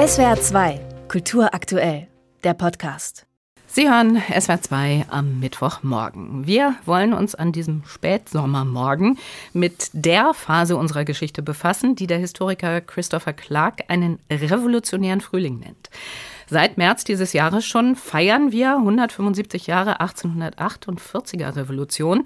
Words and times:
SWR 0.00 0.40
2, 0.40 0.80
Kultur 1.08 1.52
aktuell, 1.52 2.08
der 2.42 2.54
Podcast. 2.54 3.26
Sie 3.66 3.86
hören 3.86 4.16
SWR 4.16 4.62
2 4.62 5.06
am 5.10 5.40
Mittwochmorgen. 5.40 6.46
Wir 6.46 6.74
wollen 6.86 7.12
uns 7.12 7.34
an 7.34 7.52
diesem 7.52 7.82
Spätsommermorgen 7.84 9.18
mit 9.52 9.90
der 9.92 10.32
Phase 10.32 10.78
unserer 10.78 11.04
Geschichte 11.04 11.42
befassen, 11.42 11.96
die 11.96 12.06
der 12.06 12.16
Historiker 12.16 12.80
Christopher 12.80 13.34
Clark 13.34 13.82
einen 13.88 14.18
revolutionären 14.30 15.20
Frühling 15.20 15.58
nennt. 15.58 15.90
Seit 16.46 16.78
März 16.78 17.04
dieses 17.04 17.34
Jahres 17.34 17.66
schon 17.66 17.94
feiern 17.94 18.52
wir 18.52 18.76
175 18.76 19.66
Jahre 19.66 20.00
1848er 20.00 21.56
Revolution. 21.56 22.22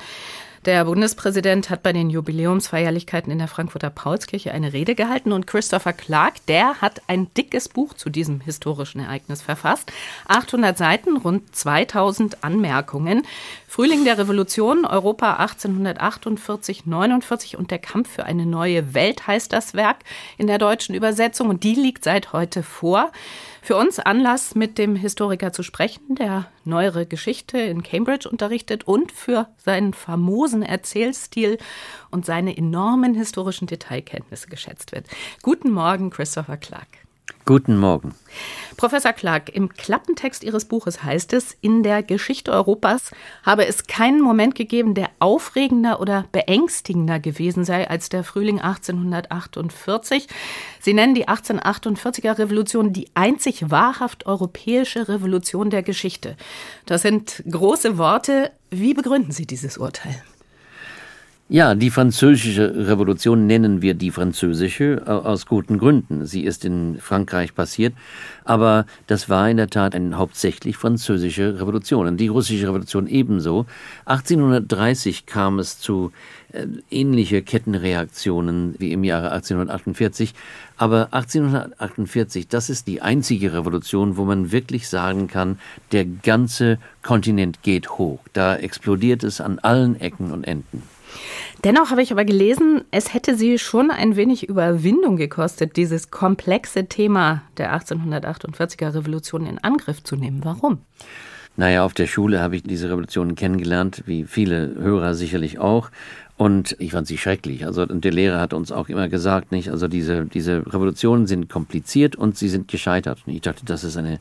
Der 0.65 0.87
Bundespräsident 0.87 1.69
hat 1.69 1.83
bei 1.83 1.93
den 1.93 2.09
Jubiläumsfeierlichkeiten 2.09 3.31
in 3.31 3.37
der 3.39 3.49
Frankfurter 3.49 3.91
Paulskirche 3.91 4.51
eine 4.53 4.73
Rede 4.73 4.95
gehalten 4.95 5.33
und 5.33 5.47
Christopher 5.47 5.93
Clark, 5.93 6.47
der 6.47 6.81
hat 6.81 7.03
ein 7.07 7.29
dickes 7.35 7.69
Buch 7.69 7.93
zu 7.93 8.09
diesem 8.09 8.41
historischen 8.41 9.01
Ereignis 9.01 9.43
verfasst. 9.43 9.93
800 10.27 10.79
Seiten, 10.79 11.19
rund 11.19 11.55
2000 11.55 12.43
Anmerkungen. 12.43 13.27
Frühling 13.75 14.05
der 14.05 14.19
Revolution, 14.19 14.85
Europa 14.85 15.33
1848, 15.33 16.87
49 16.87 17.59
und 17.59 17.73
der 17.73 17.81
Kampf 17.81 18.09
für 18.09 18.25
eine 18.25 18.47
neue 18.47 18.95
Welt 18.95 19.27
heißt 19.27 19.53
das 19.53 19.75
Werk 19.75 20.05
in 20.39 20.47
der 20.47 20.59
deutschen 20.59 20.95
Übersetzung 20.95 21.49
und 21.49 21.65
die 21.65 21.75
liegt 21.75 22.05
seit 22.05 22.33
heute 22.33 22.63
vor. 22.63 23.11
Für 23.63 23.75
uns 23.75 23.99
Anlass, 23.99 24.55
mit 24.55 24.79
dem 24.79 24.95
Historiker 24.95 25.53
zu 25.53 25.65
sprechen, 25.65 26.15
der 26.15 26.47
neuere 26.63 27.05
Geschichte 27.05 27.59
in 27.59 27.83
Cambridge 27.83 28.29
unterrichtet 28.29 28.85
und 28.85 29.11
für 29.11 29.49
seinen 29.57 29.93
famosen 29.93 30.63
Erzählstil 30.63 31.59
und 32.13 32.25
seine 32.25 32.57
enormen 32.57 33.17
historischen 33.17 33.67
Detailkenntnisse 33.67 34.47
geschätzt 34.47 34.93
wird. 34.93 35.09
Guten 35.43 35.73
Morgen, 35.73 36.11
Christopher 36.11 36.59
Clark. 36.59 37.04
Guten 37.47 37.77
Morgen. 37.77 38.15
Professor 38.79 39.13
Clark, 39.13 39.51
im 39.51 39.69
Klappentext 39.69 40.43
Ihres 40.43 40.65
Buches 40.65 41.05
heißt 41.05 41.35
es, 41.35 41.55
in 41.61 41.83
der 41.83 42.03
Geschichte 42.03 42.51
Europas 42.51 43.11
habe 43.43 43.67
es 43.67 43.87
keinen 43.87 44.23
Moment 44.23 44.55
gegeben, 44.55 44.95
der 44.95 45.11
aufregender 45.19 46.01
oder 46.01 46.25
beängstigender 46.33 47.21
gewesen 47.21 47.65
sei 47.65 47.89
als 47.89 48.09
der 48.09 48.25
Frühling 48.25 48.61
1848. 48.61 50.27
Sie 50.81 50.95
nennen 50.95 51.15
die 51.15 51.29
1848er 51.29 52.39
Revolution 52.39 52.95
die 52.95 53.09
einzig 53.15 53.71
wahrhaft 53.71 54.25
europäische 54.25 55.09
Revolution 55.09 55.69
der 55.69 55.83
Geschichte. 55.83 56.37
Das 56.87 57.03
sind 57.03 57.45
große 57.49 57.99
Worte. 57.99 58.53
Wie 58.71 58.95
begründen 58.95 59.33
Sie 59.33 59.47
dieses 59.47 59.77
Urteil? 59.77 60.23
Ja, 61.51 61.75
die 61.75 61.91
französische 61.91 62.89
Revolution 62.89 63.47
nennen 63.47 63.83
wir 63.83 63.93
die 63.93 64.11
französische 64.11 65.03
aus 65.07 65.45
guten 65.45 65.77
Gründen. 65.77 66.25
Sie 66.25 66.43
ist 66.43 66.65
in 66.65 66.97
Frankreich 66.99 67.55
passiert, 67.55 67.93
aber 68.45 68.87
das 69.09 69.29
war 69.29 69.51
in 69.51 69.59
der 69.59 69.69
Tat 69.69 69.95
eine 69.95 70.17
hauptsächlich 70.17 70.79
französische 70.79 71.61
Revolution 71.61 72.07
und 72.07 72.17
die 72.17 72.29
russische 72.29 72.67
Revolution 72.67 73.07
ebenso. 73.07 73.67
1830 74.07 75.27
kam 75.27 75.59
es 75.59 75.79
zu 75.79 76.13
äh, 76.53 76.67
ähnliche 76.91 77.43
Kettenreaktionen 77.43 78.77
wie 78.79 78.93
im 78.93 79.05
Jahre 79.05 79.31
1848, 79.33 80.33
aber 80.79 81.09
1848, 81.13 82.49
das 82.49 82.71
ist 82.71 82.87
die 82.87 83.03
einzige 83.03 83.53
Revolution, 83.53 84.17
wo 84.17 84.25
man 84.25 84.51
wirklich 84.51 84.89
sagen 84.89 85.29
kann, 85.29 85.59
der 85.93 86.07
ganze 86.07 86.79
Kontinent 87.03 87.63
geht 87.63 87.91
hoch. 87.91 88.21
Da 88.33 88.57
explodiert 88.57 89.23
es 89.25 89.43
an 89.43 89.59
allen 89.59 90.01
Ecken 90.01 90.33
und 90.33 90.45
Enden. 90.45 90.94
Dennoch 91.65 91.91
habe 91.91 92.03
ich 92.03 92.13
aber 92.13 92.25
gelesen, 92.25 92.83
es 92.91 93.15
hätte 93.15 93.37
sie 93.37 93.59
schon 93.59 93.91
ein 93.91 94.17
wenig 94.17 94.49
Überwindung 94.49 95.17
gekostet, 95.17 95.77
dieses 95.77 96.11
komplexe 96.11 96.87
Thema 96.87 97.43
der 97.57 97.75
1848er 97.75 98.95
Revolution 98.95 99.47
in 99.47 99.59
Angriff 99.59 100.03
zu 100.03 100.17
nehmen. 100.17 100.41
Warum? 100.45 100.79
Naja, 101.57 101.85
auf 101.85 101.95
der 101.95 102.07
Schule 102.07 102.41
habe 102.41 102.57
ich 102.57 102.65
diese 102.65 102.91
Revolution 102.91 103.37
kennengelernt, 103.37 104.03
wie 104.07 104.25
viele 104.25 104.75
Hörer 104.77 105.15
sicherlich 105.15 105.59
auch. 105.59 105.91
Und 106.37 106.75
ich 106.81 106.91
fand 106.91 107.07
sie 107.07 107.17
schrecklich. 107.17 107.65
Also, 107.65 107.83
und 107.83 108.05
der 108.05 108.13
Lehrer 108.13 108.41
hat 108.41 108.55
uns 108.55 108.73
auch 108.73 108.89
immer 108.89 109.09
gesagt, 109.09 109.53
nicht? 109.53 109.71
Also, 109.71 109.87
diese, 109.87 110.25
diese 110.25 110.67
Revolutionen 110.67 111.29
sind 111.29 111.49
kompliziert 111.49 112.17
und 112.17 112.37
sie 112.37 112.49
sind 112.49 112.67
gescheitert. 112.67 113.21
Und 113.25 113.35
ich 113.35 113.41
dachte, 113.41 113.65
das 113.65 113.85
ist 113.85 113.97
eine 113.97 114.19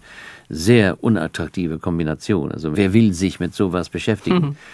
sehr 0.48 1.04
unattraktive 1.04 1.80
Kombination. 1.80 2.52
Also, 2.52 2.78
wer 2.78 2.94
will 2.94 3.14
sich 3.14 3.40
mit 3.40 3.56
sowas 3.56 3.90
beschäftigen? 3.90 4.50
Mhm. 4.50 4.56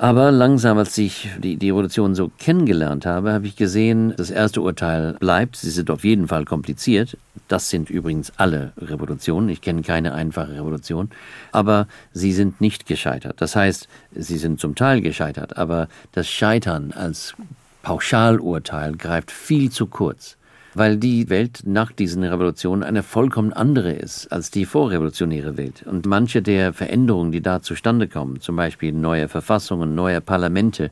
Aber 0.00 0.30
langsam, 0.30 0.78
als 0.78 0.96
ich 0.96 1.28
die, 1.38 1.56
die 1.56 1.70
Revolution 1.70 2.14
so 2.14 2.30
kennengelernt 2.38 3.04
habe, 3.04 3.32
habe 3.32 3.48
ich 3.48 3.56
gesehen, 3.56 4.14
das 4.16 4.30
erste 4.30 4.60
Urteil 4.60 5.14
bleibt. 5.14 5.56
Sie 5.56 5.70
sind 5.70 5.90
auf 5.90 6.04
jeden 6.04 6.28
Fall 6.28 6.44
kompliziert. 6.44 7.16
Das 7.48 7.68
sind 7.68 7.90
übrigens 7.90 8.32
alle 8.36 8.72
Revolutionen. 8.78 9.48
Ich 9.48 9.60
kenne 9.60 9.82
keine 9.82 10.14
einfache 10.14 10.54
Revolution. 10.54 11.10
Aber 11.50 11.88
sie 12.12 12.32
sind 12.32 12.60
nicht 12.60 12.86
gescheitert. 12.86 13.40
Das 13.40 13.56
heißt, 13.56 13.88
sie 14.14 14.38
sind 14.38 14.60
zum 14.60 14.76
Teil 14.76 15.00
gescheitert. 15.00 15.56
Aber 15.56 15.88
das 16.12 16.28
Scheitern 16.28 16.92
als 16.92 17.34
Pauschalurteil 17.82 18.92
greift 18.96 19.32
viel 19.32 19.72
zu 19.72 19.86
kurz 19.86 20.36
weil 20.74 20.96
die 20.96 21.28
Welt 21.28 21.62
nach 21.64 21.92
diesen 21.92 22.24
Revolutionen 22.24 22.82
eine 22.82 23.02
vollkommen 23.02 23.52
andere 23.52 23.92
ist 23.92 24.30
als 24.32 24.50
die 24.50 24.64
vorrevolutionäre 24.64 25.56
Welt. 25.56 25.84
Und 25.86 26.06
manche 26.06 26.42
der 26.42 26.72
Veränderungen, 26.72 27.32
die 27.32 27.40
da 27.40 27.62
zustande 27.62 28.08
kommen, 28.08 28.40
zum 28.40 28.56
Beispiel 28.56 28.92
neue 28.92 29.28
Verfassungen, 29.28 29.94
neue 29.94 30.20
Parlamente, 30.20 30.90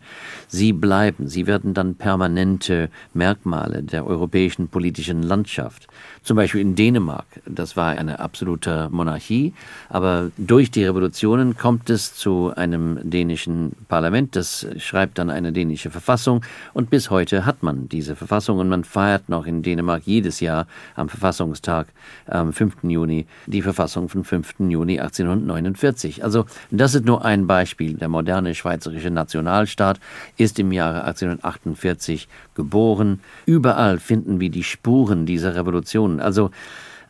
sie 0.48 0.72
bleiben, 0.72 1.28
sie 1.28 1.46
werden 1.46 1.74
dann 1.74 1.94
permanente 1.94 2.88
Merkmale 3.14 3.82
der 3.82 4.06
europäischen 4.06 4.68
politischen 4.68 5.22
Landschaft. 5.22 5.86
Zum 6.22 6.36
Beispiel 6.36 6.60
in 6.60 6.74
Dänemark, 6.74 7.26
das 7.46 7.76
war 7.76 7.96
eine 7.96 8.18
absolute 8.18 8.88
Monarchie, 8.90 9.54
aber 9.88 10.30
durch 10.36 10.70
die 10.70 10.84
Revolutionen 10.84 11.56
kommt 11.56 11.88
es 11.88 12.14
zu 12.14 12.52
einem 12.56 12.98
dänischen 13.02 13.72
Parlament, 13.88 14.34
das 14.34 14.66
schreibt 14.78 15.18
dann 15.18 15.30
eine 15.30 15.52
dänische 15.52 15.90
Verfassung. 15.90 16.42
Und 16.74 16.90
bis 16.90 17.10
heute 17.10 17.46
hat 17.46 17.62
man 17.62 17.88
diese 17.88 18.16
Verfassung 18.16 18.58
und 18.58 18.68
man 18.68 18.82
feiert 18.82 19.28
noch 19.28 19.46
in 19.46 19.62
Dänemark 19.66 20.02
jedes 20.06 20.40
Jahr 20.40 20.66
am 20.94 21.08
Verfassungstag 21.08 21.88
am 22.26 22.52
5. 22.52 22.84
Juni 22.84 23.26
die 23.46 23.62
Verfassung 23.62 24.08
vom 24.08 24.24
5. 24.24 24.54
Juni 24.60 25.00
1849. 25.00 26.24
Also 26.24 26.46
das 26.70 26.94
ist 26.94 27.04
nur 27.04 27.24
ein 27.24 27.46
Beispiel. 27.46 27.94
Der 27.94 28.08
moderne 28.08 28.54
schweizerische 28.54 29.10
Nationalstaat 29.10 30.00
ist 30.36 30.58
im 30.58 30.72
Jahre 30.72 31.04
1848 31.04 32.28
geboren. 32.54 33.20
Überall 33.44 33.98
finden 33.98 34.40
wir 34.40 34.50
die 34.50 34.64
Spuren 34.64 35.26
dieser 35.26 35.54
Revolution. 35.56 36.20
Also 36.20 36.50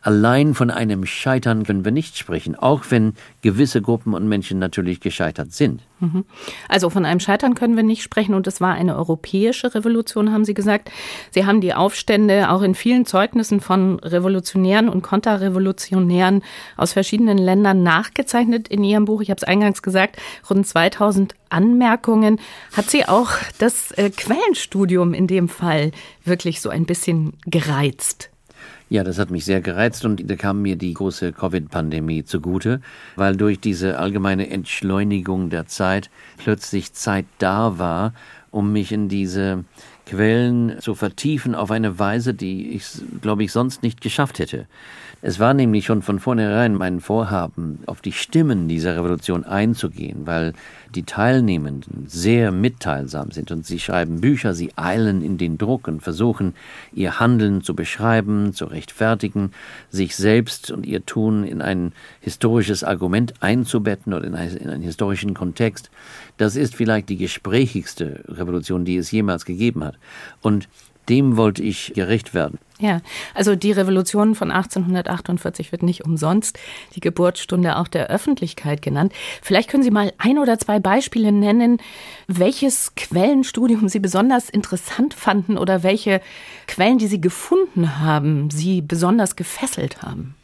Allein 0.07 0.53
von 0.53 0.71
einem 0.71 1.05
Scheitern 1.05 1.65
können 1.65 1.83
wir 1.83 1.91
nicht 1.91 2.17
sprechen, 2.17 2.55
auch 2.55 2.85
wenn 2.91 3.13
gewisse 3.41 3.81
Gruppen 3.81 4.13
und 4.13 4.25
Menschen 4.25 4.57
natürlich 4.57 5.01
gescheitert 5.01 5.51
sind. 5.51 5.81
Mhm. 5.99 6.23
Also 6.69 6.89
von 6.89 7.03
einem 7.03 7.19
Scheitern 7.19 7.55
können 7.55 7.75
wir 7.75 7.83
nicht 7.83 8.03
sprechen 8.03 8.33
und 8.33 8.47
es 8.47 8.61
war 8.61 8.73
eine 8.73 8.95
europäische 8.95 9.75
Revolution, 9.75 10.31
haben 10.31 10.45
Sie 10.45 10.53
gesagt. 10.53 10.91
Sie 11.31 11.45
haben 11.45 11.59
die 11.59 11.73
Aufstände 11.73 12.49
auch 12.51 12.61
in 12.61 12.73
vielen 12.73 13.05
Zeugnissen 13.05 13.59
von 13.59 13.99
Revolutionären 13.99 14.87
und 14.87 15.01
Konterrevolutionären 15.01 16.41
aus 16.77 16.93
verschiedenen 16.93 17.37
Ländern 17.37 17.83
nachgezeichnet 17.83 18.69
in 18.69 18.85
Ihrem 18.85 19.03
Buch. 19.03 19.19
Ich 19.19 19.29
habe 19.29 19.39
es 19.39 19.43
eingangs 19.43 19.81
gesagt, 19.81 20.15
rund 20.49 20.65
2000 20.65 21.35
Anmerkungen. 21.49 22.39
Hat 22.71 22.89
Sie 22.89 23.03
auch 23.03 23.31
das 23.59 23.91
äh, 23.91 24.09
Quellenstudium 24.09 25.13
in 25.13 25.27
dem 25.27 25.49
Fall 25.49 25.91
wirklich 26.23 26.61
so 26.61 26.69
ein 26.69 26.85
bisschen 26.85 27.33
gereizt? 27.45 28.29
Ja, 28.89 29.03
das 29.03 29.19
hat 29.19 29.31
mich 29.31 29.43
sehr 29.43 29.61
gereizt 29.61 30.05
und 30.05 30.29
da 30.29 30.35
kam 30.35 30.61
mir 30.61 30.75
die 30.75 30.93
große 30.93 31.33
Covid-Pandemie 31.33 32.23
zugute, 32.23 32.81
weil 33.15 33.35
durch 33.35 33.59
diese 33.59 33.99
allgemeine 33.99 34.49
Entschleunigung 34.49 35.49
der 35.49 35.67
Zeit 35.67 36.09
plötzlich 36.37 36.93
Zeit 36.93 37.25
da 37.37 37.79
war, 37.79 38.13
um 38.51 38.71
mich 38.71 38.91
in 38.91 39.09
diese 39.09 39.65
Quellen 40.05 40.79
zu 40.79 40.95
vertiefen 40.95 41.53
auf 41.53 41.69
eine 41.69 41.99
Weise, 41.99 42.33
die 42.33 42.69
ich, 42.69 42.85
glaube 43.21 43.43
ich, 43.43 43.51
sonst 43.51 43.83
nicht 43.83 43.99
geschafft 43.99 44.39
hätte. 44.39 44.67
Es 45.27 45.39
war 45.39 45.53
nämlich 45.53 45.83
schon 45.83 46.03
von 46.03 46.19
vornherein 46.19 46.73
mein 46.73 47.01
Vorhaben, 47.01 47.79
auf 47.85 47.99
die 47.99 48.13
Stimmen 48.13 48.69
dieser 48.69 48.95
Revolution 48.95 49.43
einzugehen, 49.43 50.25
weil 50.25 50.53
die 50.95 51.03
Teilnehmenden 51.03 52.05
sehr 52.07 52.53
mitteilsam 52.53 53.31
sind 53.31 53.51
und 53.51 53.65
sie 53.65 53.77
schreiben 53.77 54.21
Bücher, 54.21 54.53
sie 54.53 54.71
eilen 54.77 55.21
in 55.21 55.37
den 55.37 55.57
Druck 55.57 55.89
und 55.89 56.01
versuchen, 56.01 56.53
ihr 56.93 57.19
Handeln 57.19 57.61
zu 57.61 57.75
beschreiben, 57.75 58.53
zu 58.53 58.67
rechtfertigen, 58.67 59.51
sich 59.89 60.15
selbst 60.15 60.71
und 60.71 60.85
ihr 60.85 61.05
Tun 61.05 61.43
in 61.43 61.61
ein 61.61 61.91
historisches 62.21 62.85
Argument 62.85 63.33
einzubetten 63.41 64.13
oder 64.13 64.25
in 64.25 64.33
einen 64.33 64.81
historischen 64.81 65.33
Kontext. 65.33 65.91
Das 66.37 66.55
ist 66.55 66.73
vielleicht 66.73 67.09
die 67.09 67.17
gesprächigste 67.17 68.23
Revolution, 68.29 68.85
die 68.85 68.95
es 68.95 69.11
jemals 69.11 69.43
gegeben 69.43 69.83
hat. 69.83 69.97
Und 70.41 70.69
dem 71.09 71.37
wollte 71.37 71.63
ich 71.63 71.93
gerecht 71.95 72.33
werden. 72.33 72.59
Ja, 72.79 73.01
also 73.33 73.55
die 73.55 73.71
Revolution 73.71 74.35
von 74.35 74.51
1848 74.51 75.71
wird 75.71 75.81
nicht 75.81 76.05
umsonst 76.05 76.59
die 76.95 76.99
Geburtsstunde 76.99 77.77
auch 77.77 77.87
der 77.87 78.07
Öffentlichkeit 78.09 78.83
genannt. 78.83 79.13
Vielleicht 79.41 79.69
können 79.69 79.81
Sie 79.81 79.89
mal 79.89 80.13
ein 80.19 80.37
oder 80.37 80.59
zwei 80.59 80.79
Beispiele 80.79 81.31
nennen, 81.31 81.79
welches 82.27 82.93
Quellenstudium 82.95 83.89
Sie 83.89 83.99
besonders 83.99 84.49
interessant 84.49 85.15
fanden 85.15 85.57
oder 85.57 85.81
welche 85.81 86.21
Quellen, 86.67 86.99
die 86.99 87.07
Sie 87.07 87.21
gefunden 87.21 87.99
haben, 87.99 88.51
Sie 88.51 88.81
besonders 88.81 89.35
gefesselt 89.35 90.03
haben. 90.03 90.36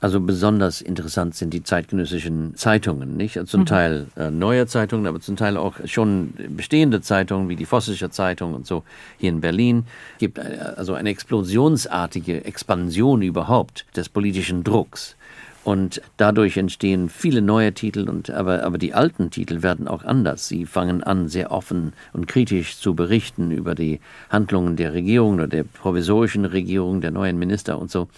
Also 0.00 0.20
besonders 0.20 0.80
interessant 0.80 1.34
sind 1.34 1.52
die 1.52 1.62
zeitgenössischen 1.62 2.56
Zeitungen, 2.56 3.16
nicht? 3.16 3.38
Zum 3.46 3.60
mhm. 3.60 3.66
Teil 3.66 4.06
äh, 4.16 4.30
neue 4.30 4.66
Zeitungen, 4.66 5.06
aber 5.06 5.20
zum 5.20 5.36
Teil 5.36 5.58
auch 5.58 5.74
schon 5.84 6.32
bestehende 6.48 7.02
Zeitungen 7.02 7.50
wie 7.50 7.56
die 7.56 7.66
Vossische 7.66 8.10
Zeitung 8.10 8.54
und 8.54 8.66
so 8.66 8.82
hier 9.18 9.28
in 9.28 9.42
Berlin. 9.42 9.84
Es 10.14 10.18
gibt 10.18 10.38
äh, 10.38 10.58
also 10.76 10.94
eine 10.94 11.10
explosionsartige 11.10 12.44
Expansion 12.44 13.20
überhaupt 13.20 13.84
des 13.94 14.08
politischen 14.08 14.64
Drucks. 14.64 15.16
Und 15.62 16.00
dadurch 16.16 16.56
entstehen 16.56 17.10
viele 17.10 17.42
neue 17.42 17.74
Titel, 17.74 18.08
und, 18.08 18.30
aber, 18.30 18.64
aber 18.64 18.78
die 18.78 18.94
alten 18.94 19.30
Titel 19.30 19.62
werden 19.62 19.88
auch 19.88 20.02
anders. 20.04 20.48
Sie 20.48 20.64
fangen 20.64 21.02
an, 21.02 21.28
sehr 21.28 21.52
offen 21.52 21.92
und 22.14 22.26
kritisch 22.26 22.78
zu 22.78 22.94
berichten 22.94 23.50
über 23.50 23.74
die 23.74 24.00
Handlungen 24.30 24.76
der 24.76 24.94
Regierung 24.94 25.34
oder 25.34 25.48
der 25.48 25.64
provisorischen 25.64 26.46
Regierung, 26.46 27.02
der 27.02 27.10
neuen 27.10 27.38
Minister 27.38 27.78
und 27.78 27.90
so. 27.90 28.08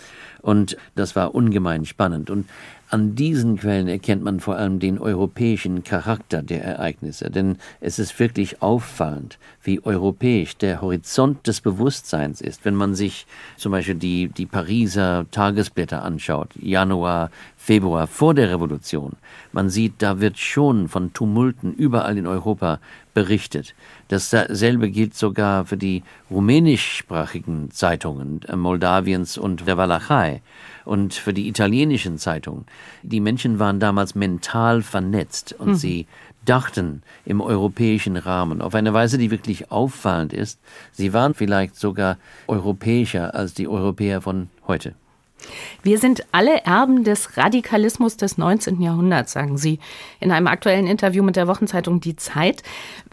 Und 0.41 0.77
das 0.95 1.17
war 1.17 1.35
ungemein 1.35 1.85
spannend. 1.85 2.31
Und 2.31 2.49
an 2.93 3.15
diesen 3.15 3.57
Quellen 3.57 3.89
erkennt 3.89 4.23
man 4.23 4.39
vor 4.39 4.57
allem 4.57 4.79
den 4.79 4.99
europäischen 4.99 5.83
Charakter 5.83 6.43
der 6.43 6.63
Ereignisse, 6.63 7.31
denn 7.31 7.57
es 7.81 7.99
ist 7.99 8.19
wirklich 8.21 8.61
auffallend, 8.61 9.39
wie 9.63 9.83
europäisch 9.83 10.59
der 10.59 10.83
Horizont 10.83 11.47
des 11.47 11.63
Bewusstseins 11.63 12.43
ist, 12.43 12.67
wenn 12.67 12.75
man 12.75 12.95
sich 12.95 13.27
zum 13.57 13.73
Beispiel 13.73 13.95
die, 13.95 14.29
die 14.29 14.45
Pariser 14.45 15.25
Tagesblätter 15.31 16.03
anschaut, 16.03 16.51
Januar, 16.61 17.31
Februar 17.65 18.09
vor 18.09 18.35
der 18.35 18.51
Revolution. 18.51 19.13
Man 19.53 19.71
sieht, 19.71 19.95
da 19.99 20.19
wird 20.19 20.37
schon 20.37 20.89
von 20.89 21.13
Tumulten 21.13 21.73
überall 21.73 22.19
in 22.19 22.27
Europa 22.27 22.81
berichtet. 23.15 23.77
Dasselbe 24.09 24.91
gilt 24.91 25.15
sogar 25.15 25.65
für 25.65 25.77
die 25.77 26.03
rumänischsprachigen 26.29 27.71
Zeitungen 27.71 28.41
äh, 28.49 28.57
Moldawiens 28.57 29.39
und 29.39 29.69
der 29.69 29.77
Walachei 29.77 30.43
und 30.85 31.15
für 31.15 31.33
die 31.33 31.47
italienischen 31.47 32.19
Zeitungen. 32.19 32.67
Die 33.05 33.21
Menschen 33.21 33.61
waren 33.61 33.79
damals 33.79 34.17
mental 34.17 34.83
vernetzt 34.83 35.55
und 35.57 35.69
mhm. 35.69 35.75
sie 35.77 36.07
dachten 36.45 37.03
im 37.25 37.41
europäischen 37.41 38.17
Rahmen 38.17 38.61
auf 38.61 38.75
eine 38.75 38.93
Weise, 38.93 39.19
die 39.19 39.31
wirklich 39.31 39.71
auffallend 39.71 40.33
ist. 40.33 40.59
Sie 40.91 41.13
waren 41.13 41.35
vielleicht 41.35 41.77
sogar 41.77 42.19
europäischer 42.49 43.37
als 43.37 43.55
die 43.55 43.69
Europäer 43.69 44.21
von 44.21 44.49
heute. 44.67 44.97
Wir 45.83 45.99
sind 45.99 46.25
alle 46.33 46.65
Erben 46.65 47.05
des 47.05 47.37
Radikalismus 47.37 48.17
des 48.17 48.39
19. 48.39 48.81
Jahrhunderts, 48.81 49.33
sagen 49.33 49.59
Sie 49.59 49.79
in 50.21 50.31
einem 50.31 50.47
aktuellen 50.47 50.87
Interview 50.87 51.23
mit 51.23 51.37
der 51.37 51.49
Wochenzeitung 51.49 52.01
Die 52.01 52.17
Zeit. 52.17 52.63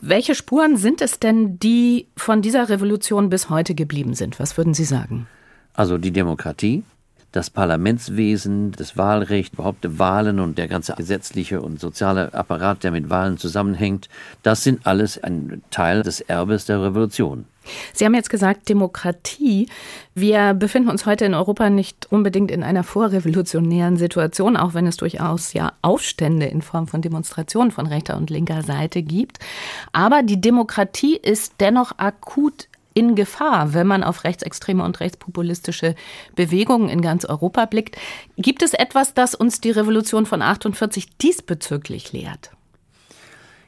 Welche 0.01 0.35
Spuren 0.35 0.77
sind 0.77 1.01
es 1.01 1.19
denn, 1.19 1.59
die 1.59 2.07
von 2.15 2.41
dieser 2.41 2.69
Revolution 2.69 3.29
bis 3.29 3.49
heute 3.49 3.75
geblieben 3.75 4.13
sind? 4.13 4.39
Was 4.39 4.57
würden 4.57 4.73
Sie 4.73 4.85
sagen? 4.85 5.27
Also 5.73 5.97
die 5.97 6.11
Demokratie, 6.11 6.83
das 7.31 7.49
Parlamentswesen, 7.49 8.71
das 8.71 8.97
Wahlrecht, 8.97 9.53
überhaupt 9.53 9.99
Wahlen 9.99 10.39
und 10.39 10.57
der 10.57 10.67
ganze 10.67 10.93
gesetzliche 10.93 11.61
und 11.61 11.79
soziale 11.79 12.33
Apparat, 12.33 12.83
der 12.83 12.91
mit 12.91 13.09
Wahlen 13.09 13.37
zusammenhängt, 13.37 14.09
das 14.43 14.63
sind 14.63 14.85
alles 14.87 15.21
ein 15.23 15.61
Teil 15.69 16.01
des 16.01 16.21
Erbes 16.21 16.65
der 16.65 16.81
Revolution. 16.81 17.45
Sie 17.94 18.06
haben 18.06 18.13
jetzt 18.13 18.30
gesagt 18.30 18.69
Demokratie. 18.69 19.68
Wir 20.16 20.54
befinden 20.54 20.89
uns 20.89 21.06
heute 21.06 21.25
in 21.25 21.33
Europa 21.33 21.69
nicht 21.69 22.12
unbedingt 22.12 22.51
in 22.51 22.63
einer 22.63 22.83
vorrevolutionären 22.83 23.98
Situation, 23.98 24.57
auch 24.57 24.74
wenn 24.74 24.88
es 24.88 24.98
durchaus 24.98 25.54
ja 25.54 25.74
Aufstände 25.81 26.45
in 26.45 26.62
Form 26.62 26.88
von 26.88 27.01
Demonstrationen 27.01 27.71
von 27.71 27.88
rechter 27.88 28.18
und 28.18 28.30
linker 28.30 28.63
Seite 28.63 29.01
gibt. 29.01 29.39
Aber 29.94 30.24
die 30.24 30.42
Demokratie 30.42 31.16
ist 31.16 31.56
dennoch 31.60 31.98
akut 31.98 32.68
in 32.94 33.16
Gefahr, 33.16 33.74
wenn 33.74 33.88
man 33.88 34.04
auf 34.04 34.24
rechtsextreme 34.24 34.83
und 34.83 35.00
rechtspopulistische 35.00 35.95
Bewegungen 36.36 36.89
in 36.89 37.01
ganz 37.01 37.24
Europa 37.24 37.66
blickt. 37.66 37.98
Gibt 38.38 38.62
es 38.62 38.74
etwas, 38.74 39.13
das 39.13 39.36
uns 39.36 39.62
die 39.62 39.71
Revolution 39.71 40.25
von 40.25 40.42
48 40.42 41.18
diesbezüglich 41.18 42.12
lehrt? 42.12 42.51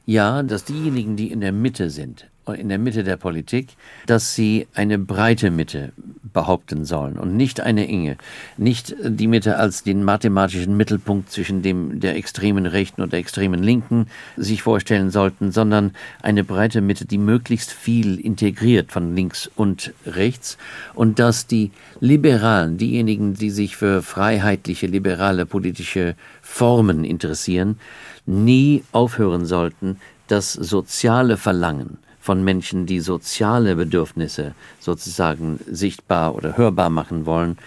Ja, 0.05 0.43
dass 0.43 0.65
diejenigen, 0.65 1.15
die 1.15 1.31
in 1.31 1.41
der 1.41 1.53
Mitte 1.53 1.89
sind, 1.89 2.27
in 2.47 2.69
der 2.69 2.79
Mitte 2.79 3.03
der 3.03 3.17
Politik, 3.17 3.69
dass 4.07 4.33
sie 4.33 4.67
eine 4.73 4.97
breite 4.97 5.51
Mitte 5.51 5.93
behaupten 6.33 6.85
sollen 6.85 7.17
und 7.17 7.35
nicht 7.35 7.61
eine 7.61 7.87
enge. 7.87 8.17
Nicht 8.57 8.95
die 9.03 9.27
Mitte 9.27 9.57
als 9.57 9.83
den 9.83 10.03
mathematischen 10.03 10.75
Mittelpunkt 10.75 11.29
zwischen 11.29 11.61
dem 11.61 11.99
der 11.99 12.15
extremen 12.15 12.65
Rechten 12.65 13.01
und 13.01 13.11
der 13.11 13.19
extremen 13.19 13.61
Linken 13.61 14.07
sich 14.37 14.63
vorstellen 14.63 15.11
sollten, 15.11 15.51
sondern 15.51 15.91
eine 16.21 16.43
breite 16.43 16.81
Mitte, 16.81 17.05
die 17.05 17.17
möglichst 17.17 17.71
viel 17.71 18.19
integriert 18.19 18.91
von 18.91 19.15
links 19.15 19.49
und 19.55 19.93
rechts 20.05 20.57
und 20.95 21.19
dass 21.19 21.47
die 21.47 21.71
Liberalen, 21.99 22.77
diejenigen, 22.77 23.33
die 23.33 23.51
sich 23.51 23.75
für 23.75 24.01
freiheitliche, 24.01 24.87
liberale 24.87 25.45
politische 25.45 26.15
Formen 26.41 27.03
interessieren, 27.03 27.79
nie 28.25 28.83
aufhören 28.91 29.45
sollten, 29.45 29.97
das 30.27 30.53
soziale 30.53 31.37
Verlangen 31.37 31.97
von 32.21 32.43
Menschen, 32.43 32.85
die 32.85 32.99
soziale 32.99 33.75
Bedürfnisse 33.75 34.53
sozusagen 34.79 35.59
sichtbar 35.69 36.35
oder 36.35 36.55
hörbar 36.55 36.91
machen 36.91 37.25
wollen. 37.25 37.57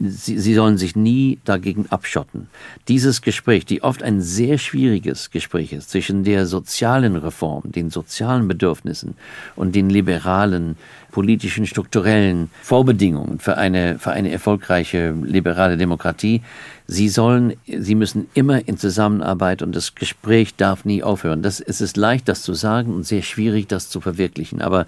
Sie, 0.00 0.38
sie 0.38 0.54
sollen 0.54 0.76
sich 0.76 0.96
nie 0.96 1.38
dagegen 1.44 1.86
abschotten. 1.90 2.48
Dieses 2.88 3.22
Gespräch, 3.22 3.64
die 3.64 3.82
oft 3.82 4.02
ein 4.02 4.20
sehr 4.20 4.58
schwieriges 4.58 5.30
Gespräch 5.30 5.72
ist 5.72 5.90
zwischen 5.90 6.24
der 6.24 6.46
sozialen 6.46 7.16
Reform, 7.16 7.62
den 7.70 7.90
sozialen 7.90 8.48
Bedürfnissen 8.48 9.14
und 9.54 9.74
den 9.76 9.88
liberalen 9.88 10.76
politischen, 11.12 11.66
strukturellen 11.66 12.50
Vorbedingungen 12.62 13.38
für 13.38 13.56
eine, 13.56 13.98
für 14.00 14.10
eine 14.10 14.32
erfolgreiche 14.32 15.14
liberale 15.22 15.76
Demokratie. 15.76 16.42
Sie 16.88 17.08
sollen, 17.08 17.54
sie 17.66 17.94
müssen 17.94 18.26
immer 18.34 18.66
in 18.66 18.76
Zusammenarbeit 18.76 19.62
und 19.62 19.76
das 19.76 19.94
Gespräch 19.94 20.56
darf 20.56 20.84
nie 20.84 21.02
aufhören. 21.02 21.40
Das, 21.40 21.60
es 21.60 21.80
ist 21.80 21.96
leicht, 21.96 22.28
das 22.28 22.42
zu 22.42 22.54
sagen 22.54 22.92
und 22.92 23.06
sehr 23.06 23.22
schwierig, 23.22 23.68
das 23.68 23.88
zu 23.88 24.00
verwirklichen. 24.00 24.60
Aber 24.60 24.86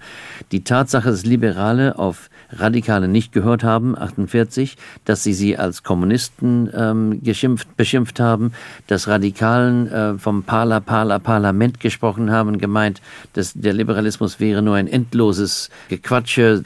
die 0.51 0.63
Tatsache, 0.63 1.09
dass 1.09 1.25
Liberale 1.25 1.97
auf 1.97 2.29
Radikale 2.51 3.07
nicht 3.07 3.31
gehört 3.31 3.63
haben, 3.63 3.97
48, 3.97 4.77
dass 5.03 5.23
sie 5.23 5.33
sie 5.33 5.57
als 5.57 5.83
Kommunisten 5.83 6.69
ähm, 6.75 7.23
geschimpft, 7.23 7.75
beschimpft 7.77 8.19
haben, 8.19 8.51
dass 8.87 9.07
Radikalen 9.07 9.91
äh, 9.91 10.17
vom 10.17 10.43
Parla, 10.43 10.79
Parla, 10.79 11.19
Parlament 11.19 11.79
gesprochen 11.79 12.31
haben, 12.31 12.57
gemeint, 12.57 13.01
dass 13.33 13.53
der 13.53 13.73
Liberalismus 13.73 14.39
wäre 14.39 14.61
nur 14.61 14.75
ein 14.75 14.87
endloses 14.87 15.69
Gequatsche. 16.15 16.63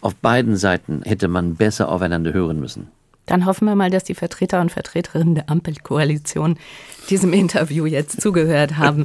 Auf 0.00 0.14
beiden 0.16 0.56
Seiten 0.56 1.02
hätte 1.04 1.28
man 1.28 1.56
besser 1.56 1.88
aufeinander 1.88 2.32
hören 2.32 2.60
müssen. 2.60 2.88
Dann 3.26 3.46
hoffen 3.46 3.66
wir 3.66 3.74
mal, 3.74 3.90
dass 3.90 4.04
die 4.04 4.14
Vertreter 4.14 4.60
und 4.60 4.72
Vertreterinnen 4.72 5.34
der 5.34 5.50
Ampelkoalition 5.50 6.58
diesem 7.10 7.32
Interview 7.32 7.86
jetzt 7.86 8.20
zugehört 8.20 8.76
haben. 8.76 9.04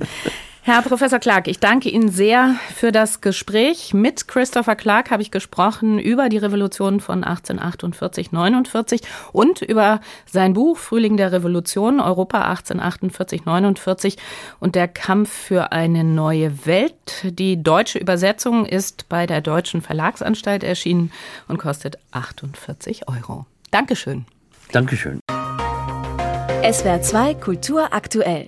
Herr 0.65 0.81
Professor 0.81 1.19
Clark, 1.19 1.49
ich 1.49 1.59
danke 1.59 1.89
Ihnen 1.89 2.07
sehr 2.07 2.55
für 2.73 2.93
das 2.93 3.19
Gespräch. 3.19 3.93
Mit 3.93 4.29
Christopher 4.29 4.77
Clark 4.77 5.11
habe 5.11 5.21
ich 5.21 5.29
gesprochen 5.29 5.99
über 5.99 6.29
die 6.29 6.37
Revolution 6.37 7.01
von 7.01 7.25
1848, 7.25 8.31
49 8.31 9.01
und 9.33 9.61
über 9.61 9.99
sein 10.25 10.53
Buch 10.53 10.77
Frühling 10.77 11.17
der 11.17 11.33
Revolution, 11.33 11.99
Europa 11.99 12.43
1848, 12.43 13.43
49 13.43 14.15
und 14.61 14.75
der 14.75 14.87
Kampf 14.87 15.33
für 15.33 15.73
eine 15.73 16.05
neue 16.05 16.65
Welt. 16.65 17.25
Die 17.25 17.61
deutsche 17.61 17.99
Übersetzung 17.99 18.65
ist 18.65 19.09
bei 19.09 19.25
der 19.25 19.41
Deutschen 19.41 19.81
Verlagsanstalt 19.81 20.63
erschienen 20.63 21.11
und 21.49 21.57
kostet 21.57 21.97
48 22.11 23.09
Euro. 23.09 23.45
Dankeschön. 23.71 24.23
Dankeschön. 24.71 25.19
SWR 26.71 27.01
2 27.01 27.33
Kultur 27.33 27.89
aktuell. 27.91 28.47